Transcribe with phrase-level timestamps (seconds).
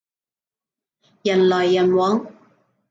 [1.21, 2.25] 人來人往